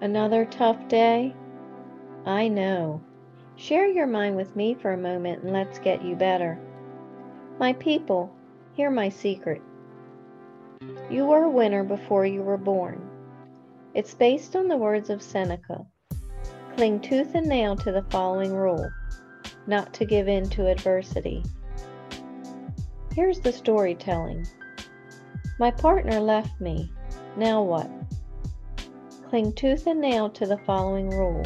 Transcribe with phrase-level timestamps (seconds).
[0.00, 1.34] Another tough day?
[2.24, 3.00] I know.
[3.56, 6.58] Share your mind with me for a moment and let's get you better.
[7.58, 8.34] My people,
[8.74, 9.62] hear my secret.
[11.10, 13.00] You were a winner before you were born.
[13.94, 15.86] It's based on the words of Seneca
[16.76, 18.90] Cling tooth and nail to the following rule
[19.66, 21.42] not to give in to adversity.
[23.14, 24.46] Here's the storytelling
[25.58, 26.92] My partner left me.
[27.36, 27.90] Now what?
[29.28, 31.42] Cling tooth and nail to the following rule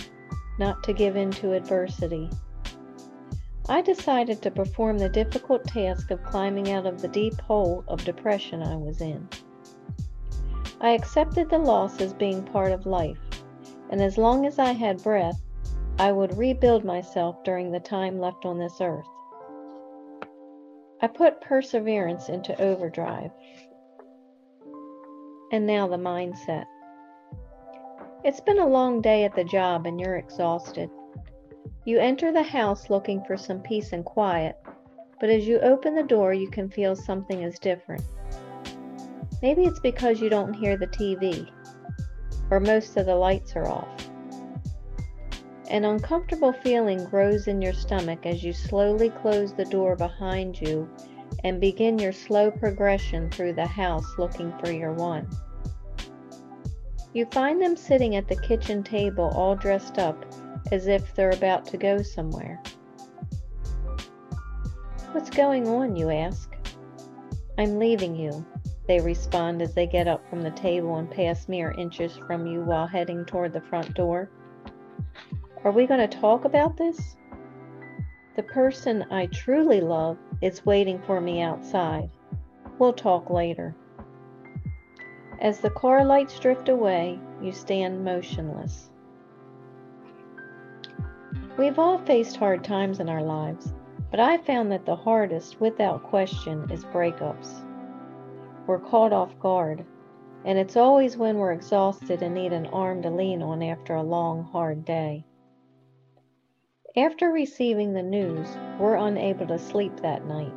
[0.61, 2.29] not to give in to adversity.
[3.69, 8.05] I decided to perform the difficult task of climbing out of the deep hole of
[8.05, 9.27] depression I was in.
[10.83, 13.19] I accepted the loss as being part of life,
[13.89, 15.41] and as long as I had breath,
[15.98, 19.09] I would rebuild myself during the time left on this earth.
[21.01, 23.31] I put perseverance into overdrive.
[25.53, 26.67] And now the mindset.
[28.23, 30.91] It's been a long day at the job and you're exhausted.
[31.87, 34.59] You enter the house looking for some peace and quiet,
[35.19, 38.05] but as you open the door, you can feel something is different.
[39.41, 41.48] Maybe it's because you don't hear the TV,
[42.51, 43.89] or most of the lights are off.
[45.71, 50.87] An uncomfortable feeling grows in your stomach as you slowly close the door behind you
[51.43, 55.27] and begin your slow progression through the house looking for your one.
[57.12, 60.25] You find them sitting at the kitchen table all dressed up
[60.70, 62.62] as if they're about to go somewhere.
[65.12, 66.55] What's going on, you ask?
[67.58, 68.47] I'm leaving you,
[68.86, 72.62] they respond as they get up from the table and pass mere inches from you
[72.62, 74.30] while heading toward the front door.
[75.64, 77.17] Are we going to talk about this?
[78.36, 82.08] The person I truly love is waiting for me outside.
[82.78, 83.74] We'll talk later.
[85.41, 88.91] As the car lights drift away, you stand motionless.
[91.56, 93.73] We've all faced hard times in our lives,
[94.11, 97.64] but I found that the hardest, without question, is breakups.
[98.67, 99.86] We're caught off guard,
[100.45, 104.02] and it's always when we're exhausted and need an arm to lean on after a
[104.02, 105.24] long, hard day.
[106.98, 108.46] After receiving the news,
[108.79, 110.52] we're unable to sleep that night.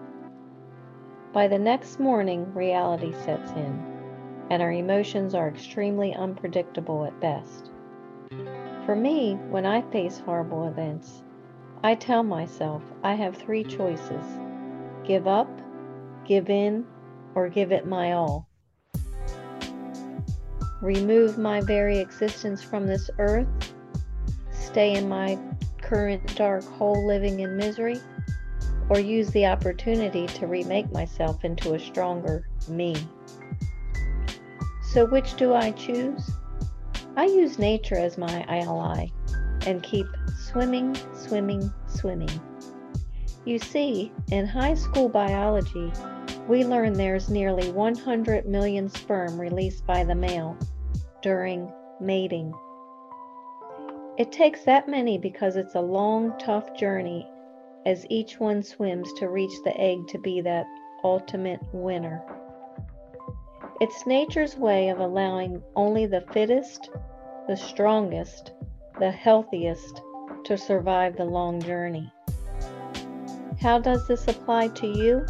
[1.31, 3.92] By the next morning, reality sets in
[4.49, 7.71] and our emotions are extremely unpredictable at best.
[8.85, 11.23] For me, when I face horrible events,
[11.83, 14.25] I tell myself I have three choices
[15.05, 15.49] give up,
[16.25, 16.85] give in,
[17.35, 18.47] or give it my all.
[20.81, 23.47] Remove my very existence from this earth,
[24.51, 25.37] stay in my
[25.81, 27.99] current dark hole living in misery,
[28.89, 32.95] or use the opportunity to remake myself into a stronger me.
[34.93, 36.29] So, which do I choose?
[37.17, 39.07] I use nature as my ally
[39.65, 40.05] and keep
[40.37, 42.29] swimming, swimming, swimming.
[43.43, 45.91] You see, in high school biology,
[46.47, 50.55] we learn there's nearly 100 million sperm released by the male
[51.23, 52.53] during mating.
[54.19, 57.27] It takes that many because it's a long, tough journey
[57.87, 60.67] as each one swims to reach the egg to be that
[61.03, 62.23] ultimate winner.
[63.81, 66.91] It's nature's way of allowing only the fittest,
[67.47, 68.51] the strongest,
[68.99, 70.01] the healthiest
[70.45, 72.11] to survive the long journey.
[73.59, 75.25] How does this apply to you?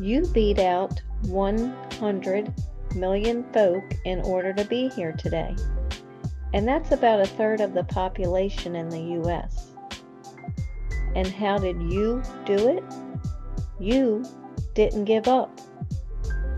[0.00, 2.54] You beat out 100
[2.94, 5.54] million folk in order to be here today.
[6.54, 9.72] And that's about a third of the population in the US.
[11.14, 12.84] And how did you do it?
[13.78, 14.24] You
[14.74, 15.60] didn't give up.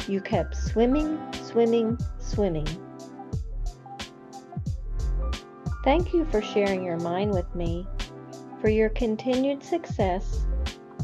[0.08, 2.66] You kept swimming, swimming, swimming.
[5.84, 7.86] Thank you for sharing your mind with me.
[8.62, 10.46] For your continued success,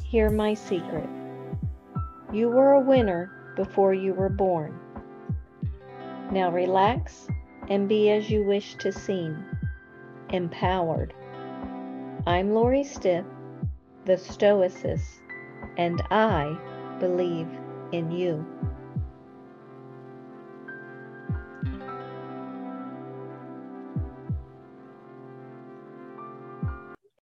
[0.02, 1.08] hear my secret.
[2.32, 4.80] You were a winner before you were born.
[6.32, 7.28] Now relax
[7.68, 9.44] and be as you wish to seem,
[10.30, 11.12] empowered.
[12.26, 13.26] I'm Lori Stiff,
[14.06, 15.02] the Stoicess,
[15.76, 16.56] and I
[17.00, 17.48] believe
[17.92, 18.46] in you.